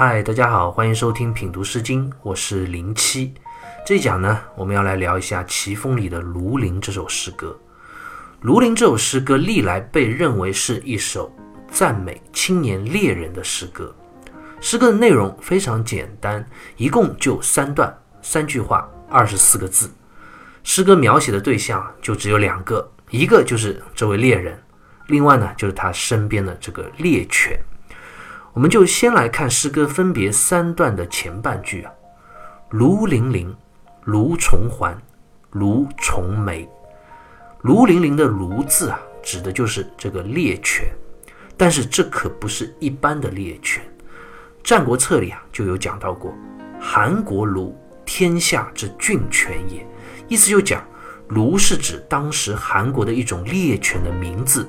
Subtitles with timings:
[0.00, 3.34] 嗨，大家好，欢迎收听品读诗经，我是零七。
[3.84, 7.58] 这一讲呢，我们要来聊一下《齐风》里的《庐陵》这首诗歌。
[8.46, 11.34] 《庐陵》这首诗歌历来被认为是一首
[11.68, 13.92] 赞美青年猎人的诗歌。
[14.60, 19.90] 诗歌的内容非常简单，一共就三段，三句话，二十四个字。
[20.62, 24.62] 诗歌描写的对象就只有两个，一个就是这位猎人，
[25.08, 27.60] 另外呢就是他身边的这个猎犬。
[28.58, 31.92] 我们就先来看诗歌分别三段的前半句啊，
[32.72, 33.54] 庐陵陵，
[34.04, 35.00] 庐重环，
[35.52, 36.68] 庐重眉。
[37.62, 40.88] 庐陵陵的庐字啊，指的就是这个猎犬，
[41.56, 43.80] 但是这可不是一般的猎犬。
[44.64, 46.34] 《战国策》里啊就有讲到过，
[46.80, 47.72] 韩国庐，
[48.04, 49.86] 天下之俊犬也。
[50.26, 50.84] 意思就讲，
[51.28, 54.68] 庐是指当时韩国的一种猎犬的名字。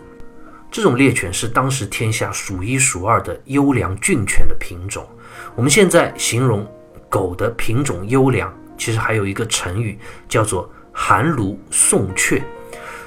[0.72, 5.08] 这种猎犬是当时天下数一数二的优良俊犬的品种。
[5.56, 6.66] 我们现在形容
[7.10, 12.42] 狗的品种优良，其实还有一个成语叫做“寒庐宋雀”。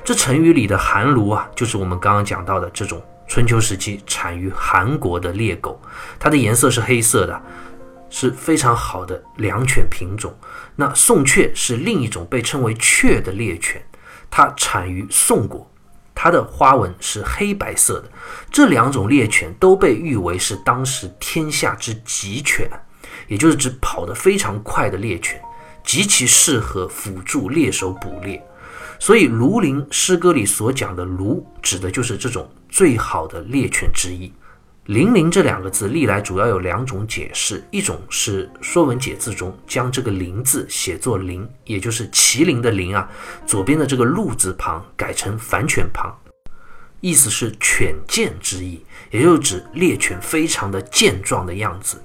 [0.05, 5.81] 这成语里的“寒庐”啊，就是我们刚刚讲到的这种春秋时期产于韩国的猎狗，
[6.19, 7.41] 它的颜色是黑色的，
[8.11, 10.35] 是非常好的良犬品种。
[10.75, 13.81] 那宋雀是另一种被称为雀的猎犬，
[14.29, 15.72] 它产于宋国。
[16.23, 18.09] 它的花纹是黑白色的，
[18.48, 22.70] 这两种猎犬都被誉为是当时天下之极犬，
[23.27, 25.42] 也就是指跑得非常快的猎犬，
[25.83, 28.41] 极其适合辅助猎手捕猎。
[29.01, 34.33] 所以，庐陵诗歌里所讲的“庐”，指的就是这种最好的猎犬之一。
[34.87, 43.09] 零陵这两个字历来主要有两种解释，一种是《说文解字》中将这个“陵”字写作“麟”，也就是麒麟的“麟”啊，
[43.47, 46.13] 左边的这个“鹿”字旁改成反犬旁，
[47.01, 52.03] 意思是犬健之意，也就是指猎犬非常的健壮的样子。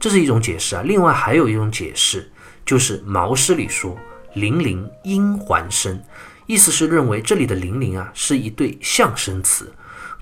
[0.00, 0.82] 这是一种解释啊。
[0.82, 2.32] 另外还有一种解释，
[2.64, 3.98] 就是《毛诗》里说
[4.32, 6.02] “零陵阴环生”，
[6.48, 9.70] 意思是认为这里的“零陵”啊是一对象声词。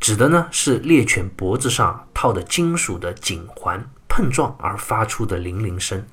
[0.03, 6.05] 指的呢是猎犬脖子上套的金属的颈环碰撞而发出的铃铃声。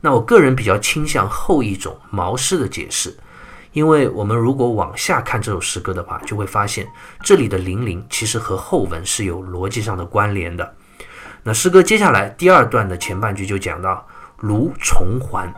[0.00, 3.14] 那我个人比较倾向后一种毛诗的解释，
[3.72, 6.88] 因为我们如果往下看这首诗歌的话，就会发现
[7.22, 10.74] 这里的铃铃其实和后文是有逻辑上的关联的。
[11.42, 14.02] 那诗歌接下来第二段的前半句就讲到
[14.38, 15.52] 如重环，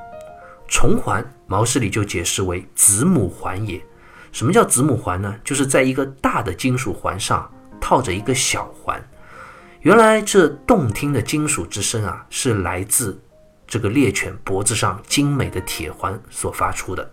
[0.66, 3.80] 重环毛诗里就解释为子母环也。
[4.32, 5.34] 什么叫子母环呢？
[5.44, 7.48] 就是在一个大的金属环上
[7.80, 9.00] 套着一个小环。
[9.82, 13.20] 原来这动听的金属之声啊，是来自
[13.66, 17.10] 这个猎犬脖子上精美的铁环所发出的。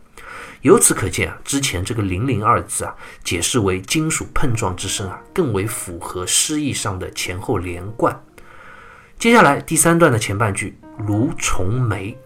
[0.62, 8.24] 由此可见啊，之前这个“零零”二字啊，解释为金属碰撞之声啊，更为符合诗意上的前后连贯。
[9.18, 12.18] 接下来第三段的前半句“如重眉”，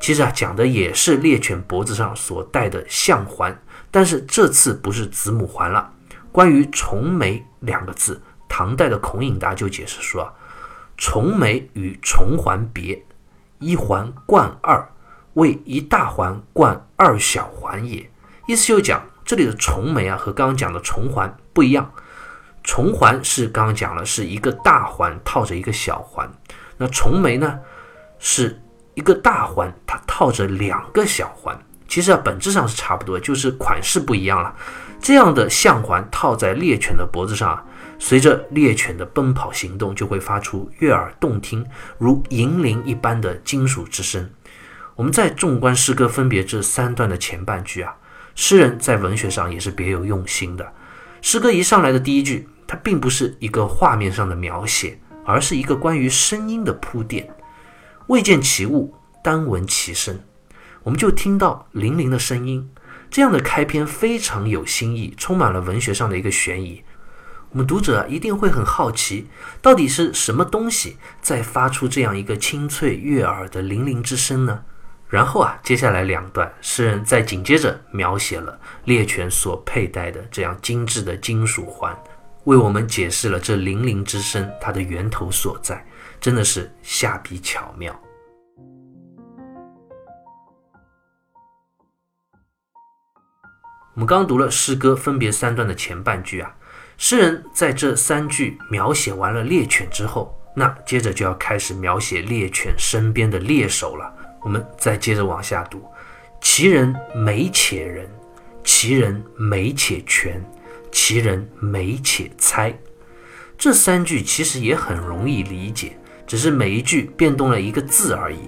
[0.00, 3.56] 其实啊，讲的也是猎犬脖子上所戴的项环。
[3.96, 5.90] 但是这次不是子母环了。
[6.30, 10.30] 关于“重眉”两个字，唐代的孔颖达就解释说：“啊
[10.98, 13.02] 重眉与重环别，
[13.58, 14.86] 一环贯二，
[15.32, 18.10] 为一大环贯二小环也。”
[18.46, 21.90] 意思就讲这里的重眉啊，和刚刚讲的重环不一样。
[22.62, 26.30] 重环是刚刚讲了是一个大环套着一个小环，
[26.76, 27.58] 那重眉呢
[28.18, 28.60] 是
[28.92, 31.58] 一个大环，它套着两个小环。
[31.88, 34.54] 其实啊，本质上是差不多，就是款式不一样了。
[35.00, 37.64] 这样的项环套在猎犬的脖子上，
[37.98, 41.64] 随着猎犬的奔跑行动，就会发出悦耳动听、
[41.98, 44.28] 如银铃一般的金属之声。
[44.94, 47.94] 我们再纵观诗歌分别这三段的前半句啊，
[48.34, 50.72] 诗人在文学上也是别有用心的。
[51.20, 57.28] 诗歌一上来的第一句，它并不是一个画面上的描写，而是一个关于声音的铺垫。
[58.06, 60.18] 未见其物，单闻其声。
[60.86, 62.70] 我们就听到铃铃的声音，
[63.10, 66.80] 这样的开篇非常有新意，充满了文学上的一个悬疑。
[67.50, 69.26] 我们读者一定会很好奇，
[69.60, 74.62] 到底是什么东西在发出这样一个清脆悦耳的铃铃之声呢？
[75.08, 81.98] 然后啊，接下来两段，诗人再紧接着描写了猎犬所佩戴的这样精致的金属环，
[82.44, 85.84] 为我们解释了这铃铃之声它的源头所在，
[86.20, 88.00] 真的是下笔巧妙。
[93.96, 96.54] 我们刚读了诗歌分别三段的前半句啊，
[96.98, 104.12] 诗人在这三句描写完了猎犬之后，那接着就要开始描写猎犬身边的猎手了。
[104.42, 105.82] 我们再接着往下读：
[106.42, 108.06] 其人美且仁，
[108.62, 110.44] 其人美且全，
[110.92, 112.78] 其人美且猜。
[113.56, 115.96] 这三句其实也很容易理解，
[116.26, 118.40] 只是每一句变动了一个字而已。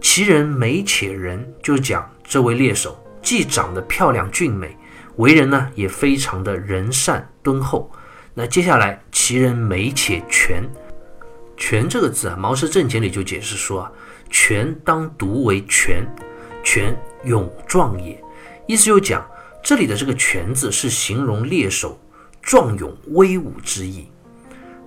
[0.00, 4.76] 其人美且人，就讲这位猎手既长得漂亮俊美，
[5.16, 7.90] 为人呢也非常的仁善敦厚。
[8.34, 10.62] 那接下来，其人美且全，
[11.56, 13.92] 全这个字啊，《毛氏正解》里就解释说啊，
[14.28, 16.04] 全当读为全，
[16.64, 18.20] 全勇壮也。
[18.66, 19.24] 意思就讲
[19.62, 22.00] 这里的这个全字是形容猎手
[22.42, 24.08] 壮勇威武之意。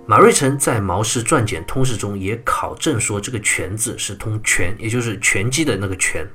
[0.06, 6.26] 马瑞辰在《毛氏传简通释》中也考证说，这个全字是通拳，也就是拳击的那个拳，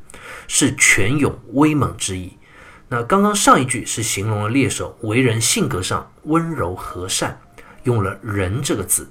[0.48, 2.38] 是拳勇威猛之意。
[2.90, 7.40] 那刚刚上一句是形容了猎手为人性格上温柔和善，
[7.84, 9.10] 用了“仁”这个字。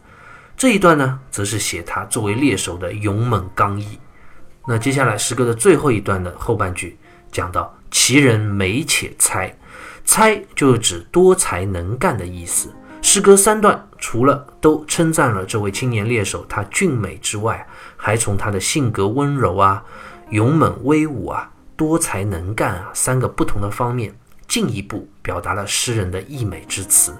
[0.57, 3.99] 这一段呢，则是写他作为猎手的勇猛刚毅。
[4.69, 6.97] 那接下来诗歌的最后一段的后半句
[7.33, 9.53] 讲到“其人美且才
[10.05, 12.73] ”，“才”就是指多才能干的意思。
[13.01, 17.67] 诗歌三段除了都称赞了这位青年猎手他俊美之外，
[17.97, 19.83] 还从他的性格温柔啊、
[20.31, 21.51] 勇猛威武啊。
[21.77, 24.15] 多才能干啊，三个不同的方面，
[24.47, 27.15] 进一步表达了诗人的溢美之词。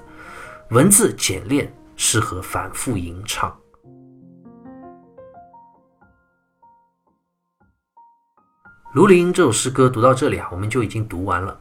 [0.69, 3.55] 文字简练，适合反复吟唱。
[8.95, 11.59] 《庐陵》这首诗歌读到这里啊，我们就已经读完了。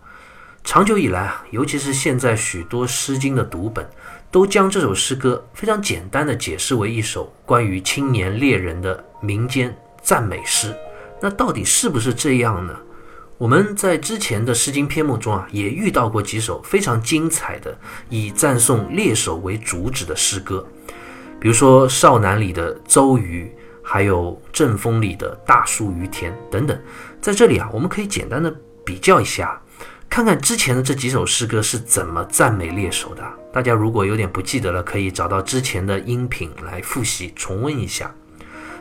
[0.64, 3.88] 长久以来啊，尤其是现在许多《诗经》的读本，
[4.30, 10.76] 都将这首诗歌非常简单的解释为一首关于青年猎人的民间赞美诗。
[11.22, 12.74] 那到底是不是这样呢？
[13.38, 17.76] 我们在之前的《诗经》篇目中啊，也遇到过几首非常精彩的
[18.08, 20.66] 以赞颂猎手为主旨的诗歌，
[21.40, 23.50] 比如说《少南》里的《周瑜》，
[23.84, 26.76] 还有《正风》里的《大树于田》等等。
[27.20, 28.52] 在这里啊，我们可以简单的
[28.84, 29.60] 比较一下，
[30.08, 33.22] 看看之前的这几首诗歌是怎么赞美猎手的。
[33.52, 38.12] 大家如果有点不记得了，可以找到之前的音频来复习重温一下。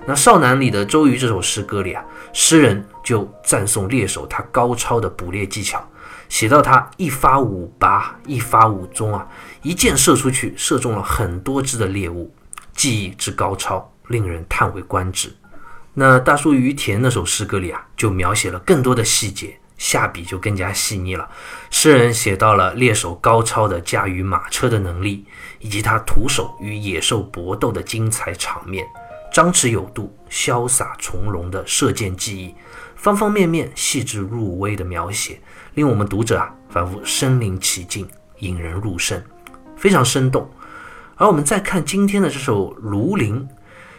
[0.05, 2.03] 那《少南》里的《周瑜》这首诗歌里啊，
[2.33, 5.85] 诗人就赞颂猎手他高超的捕猎技巧，
[6.29, 9.27] 写到他一发五拔，一发五中啊，
[9.61, 12.33] 一箭射出去，射中了很多只的猎物，
[12.73, 15.35] 技艺之高超，令人叹为观止。
[15.93, 21.29] 那《大叔于田》那首诗歌里啊，就描写了更多的细节，下笔就更加细腻了。
[21.69, 25.25] 诗人写到了猎手高超的驾驭马车的能力，
[25.59, 28.85] 以及他徒手与野兽搏斗的精彩场面。
[29.31, 32.55] 张弛有度、潇洒从容的射箭技艺，
[32.95, 35.39] 方方面面细致入微的描写，
[35.75, 38.07] 令我们读者啊仿佛身临其境，
[38.39, 39.21] 引人入胜，
[39.77, 40.49] 非常生动。
[41.15, 43.41] 而我们再看今天的这首《庐陵》，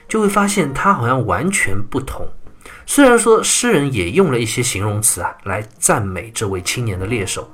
[0.06, 2.28] 就会发现它好像完全不同。
[2.84, 7.50] 虽然说诗人也用了一些形容词啊来赞美这位青年的猎手，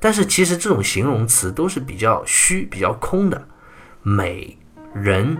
[0.00, 3.46] 但是其实这种形容词都是比较虚、比较空的，
[4.02, 4.58] 美、
[4.92, 5.36] 人、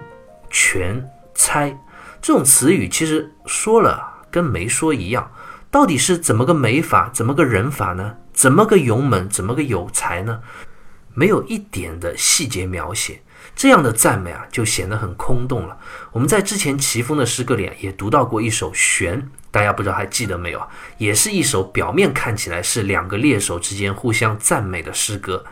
[0.50, 1.04] 权。
[1.34, 1.78] 猜
[2.22, 5.30] 这种词语其实说了跟没说一样，
[5.70, 8.16] 到底是怎么个美法，怎么个人法呢？
[8.32, 10.40] 怎么个勇猛，怎么个有才呢？
[11.12, 13.22] 没有一点的细节描写，
[13.54, 15.78] 这样的赞美啊，就显得很空洞了。
[16.10, 19.22] 我们在之前齐风的诗歌里也读到过一首《玄》，
[19.52, 20.60] 大家不知道还记得没有？
[20.98, 25.44] 也是一首表面看起来是两个猎手之间互相赞美的诗歌，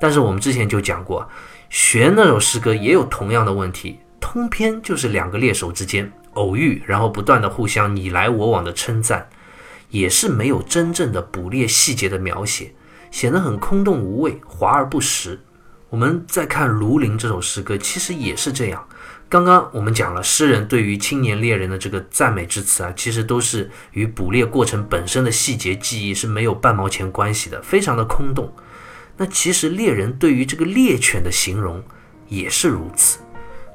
[0.00, 1.22] 但是我们之前就讲过，
[1.68, 3.98] 《玄》那首诗歌也有同样的问题。
[4.20, 9.28] 通篇就是两个猎手之间偶遇，然后不断的互相你来我往的称赞，
[9.90, 12.74] 也是没有真正的捕猎细节的描写，
[13.10, 15.40] 显得很空洞无味，华而不实。
[15.90, 18.86] 我们再看《庐陵》这首诗歌，其实也是这样。
[19.30, 28.52] 刚刚我们讲了，诗人对于青年猎人的这个赞美之词啊，其实都是与捕猎过程本身的细节记忆是没有半毛钱关系的，非常的空洞。
[29.16, 31.82] 那其实猎人对于这个猎犬的形容
[32.28, 33.18] 也是如此。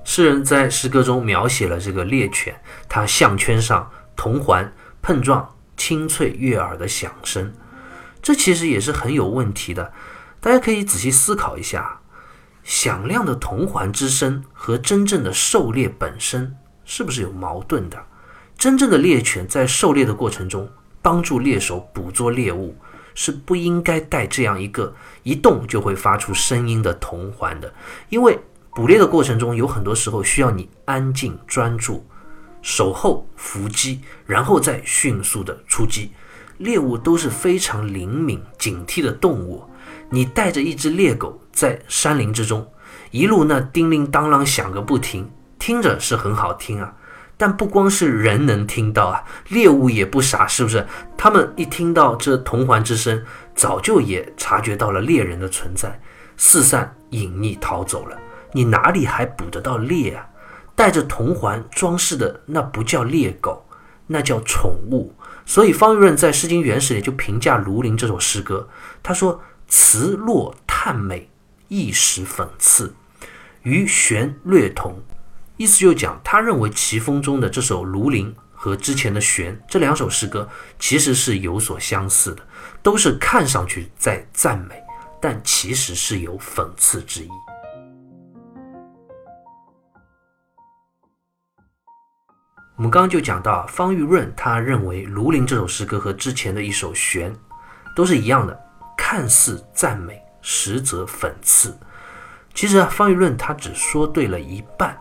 [0.05, 7.53] 诗人在诗歌中描写了这个猎犬，它项圈上铜环碰撞清脆悦耳的响声，
[8.21, 9.93] 这其实也是很有问题的。
[10.39, 12.01] 大家可以仔细思考一下，
[12.63, 18.05] 响亮的铜环之声和真正的狩猎本身是不是有矛盾的？
[18.57, 20.69] 真正的猎犬在狩猎的过程中，
[21.01, 22.77] 帮助猎手捕捉猎物，
[23.15, 24.93] 是不应该带这样一个
[25.23, 27.73] 一动就会发出声音的铜环的，
[28.09, 28.37] 因为。
[28.75, 32.03] 捕猎的过程中，有很多时候需要你安静专注，
[32.63, 36.11] 守候伏击，然后再迅速的出击。
[36.57, 39.63] 猎物都是非常灵敏警惕的动物。
[40.09, 42.65] 你带着一只猎狗在山林之中，
[43.11, 46.95] 一路那叮铃当啷响个不停，听着是很好听啊。
[47.37, 50.87] 但不光是人能听到啊，猎物也不傻，是不是？
[51.15, 53.23] 他们一听到这铜环之声，
[53.55, 55.99] 早就也察觉到了猎人的存在，
[56.37, 58.17] 四散隐匿逃走了。
[58.53, 60.27] 你哪里还捕得到猎啊？
[60.75, 63.63] 带着铜环装饰的那不叫猎狗，
[64.07, 65.13] 那叫宠物。
[65.45, 68.69] 所以方玉润在《诗经原始》里就评价《庐陵》这首诗歌，
[69.03, 71.29] 他说：“词落叹美，
[71.67, 72.95] 一时讽刺，
[73.63, 75.01] 与玄略同。”
[75.57, 82.41] 意思就讲，他认为齐风中的这首《庐陵》和之前的《玄》这两首诗歌其实是有所相似的，
[82.81, 84.81] 都是看上去在赞美，
[85.21, 87.29] 但其实是有讽刺之意。
[92.75, 97.31] 我们刚刚就讲到，方玉润他认为《庐陵》这首诗歌和之前的一首《玄》
[97.95, 98.59] 都是一样的，
[98.97, 101.77] 看似赞美，实则讽刺。
[102.55, 104.97] 其实啊，方玉润他只说对了一半。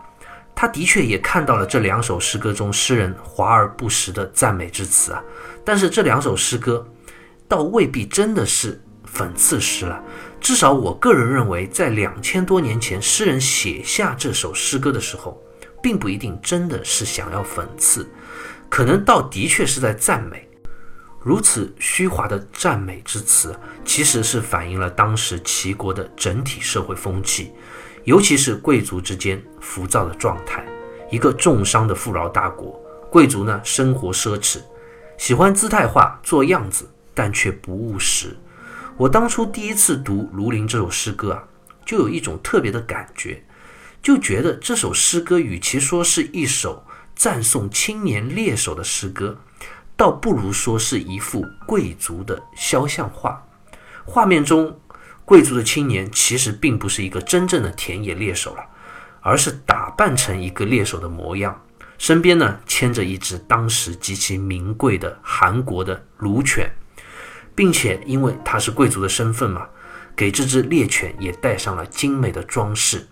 [0.53, 5.23] 他的确也看到了这两首诗歌中诗人华而不实的赞美之词啊，
[5.65, 6.87] 但是这两首诗歌
[7.47, 8.79] 倒未必真的是
[9.11, 9.99] 讽刺诗了。
[10.39, 15.41] 至少我个人认为，在两千多年前诗人写下这首诗歌的时候，
[15.83, 18.09] 并不一定真的是想要讽刺，
[18.69, 20.49] 可能倒的确是在赞美。
[21.21, 27.51] 如此虚华的赞美之词，其实是反映了当时齐国的整体社会风气。
[28.05, 30.65] 尤其是贵族之间浮躁的状态，
[31.09, 34.59] 一个重商的富饶大国，贵族呢生活奢侈，
[35.17, 38.35] 喜欢姿态化做样子，但却不务实。
[38.97, 41.43] 我当初第一次读《庐陵》这首诗歌啊，
[41.85, 43.41] 就有一种特别的感觉，
[44.03, 49.39] 就觉得这首诗歌与其说是一首赞颂青年猎手的诗歌，
[49.95, 53.41] 倒不如说是一幅贵族的肖像画，
[54.05, 54.77] 画面中。
[55.25, 58.65] 贵族的青年其实并不是一个真正的田野猎手了，
[59.21, 61.63] 而是打扮成一个猎手的模样，
[61.97, 66.69] 身边呢牵着一只当时极其名贵的韩国的卢犬，
[67.55, 69.65] 并且因为他是贵族的身份嘛，
[70.13, 73.07] 给这只猎犬也戴上了精美的装饰，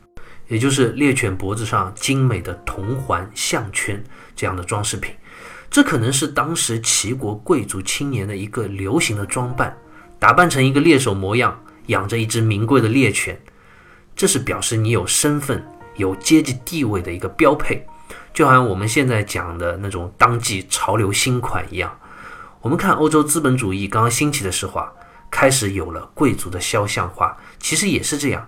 [0.51, 4.03] 也就是猎犬脖子上精美的铜环、项圈
[4.35, 5.15] 这样的装饰品。
[5.69, 9.77] 这可能是当时齐国贵族青年的一个流行的装扮，
[10.19, 11.57] 打扮成一个猎手模样。
[11.87, 13.41] 养着一只名贵的猎犬，
[14.15, 15.65] 这是表示你有身份、
[15.95, 17.85] 有阶级地位的一个标配，
[18.33, 21.97] 就好像我们现在讲的那种当季潮流新款一样。
[22.61, 24.91] 我们看欧洲资本主义刚刚兴起的时候啊，
[25.31, 28.47] 开始有了贵族的肖像画，其实也是这样。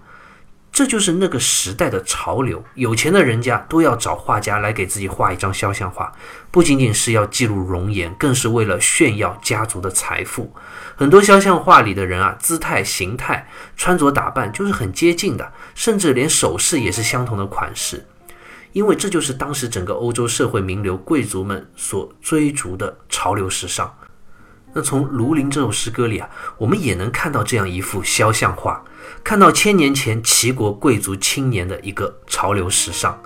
[0.73, 6.11] 这就是那个时代的潮流，有钱的人家都要找画家来给自己画一张肖像画，
[6.49, 10.51] 不仅仅是要记录容颜，更是为了炫耀家族的财富。
[10.95, 18.07] 很多肖像画里的人啊，姿态、形态、穿着打扮就是很接近的，甚至连首饰也是相同的款式，
[18.71, 23.95] 因为这就是当时整个欧洲社会名流贵族们所追逐的潮流时尚。
[24.73, 28.83] 那从《庐陵》这首诗歌里啊，我们也能看到这样一幅肖像画，
[29.23, 33.21] 看到千年前齐国贵族青年的一个潮流时尚。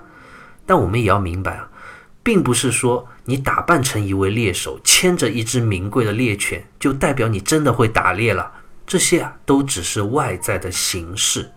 [0.66, 1.68] 但我们也要明白啊，
[2.22, 8.52] 并不是说你打扮成一位猎手，牵着一只名贵的猎犬，就代表你真的会打猎了。
[8.86, 11.50] 这些啊，都只是外在的形式。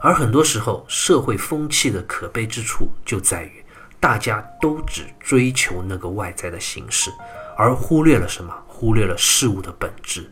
[0.00, 3.64] 而很多时候，社会风气的可悲之处就在于，
[4.00, 7.12] 大家都只追求那个外在的形式，
[7.56, 8.52] 而忽略了什么？
[8.78, 10.30] 忽略了事物的本质，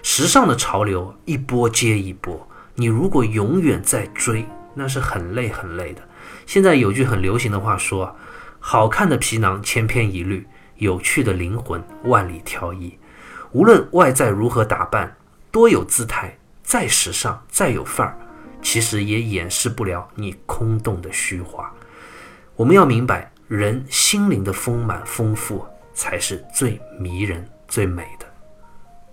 [0.00, 6.00] 时尚的潮流一波接一波，你如果永远在追，那是很累很累的。
[6.46, 8.14] 现在有句很流行的话说
[8.60, 10.46] ：“好看的皮囊千篇一律，
[10.76, 12.96] 有趣的灵魂万里挑一。”
[13.50, 15.16] 无论外在如何打扮，
[15.50, 18.16] 多有姿态，再时尚，再有范儿，
[18.62, 21.68] 其实也掩饰不了你空洞的虚华。
[22.54, 27.44] 我们要明白，人心灵的丰满丰富才是最迷人。
[27.68, 28.26] 最美的。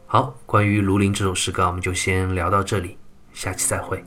[0.05, 2.97] 好，关于《庐陵》这首诗歌，我们就先聊到这里，
[3.33, 4.03] 下期再会。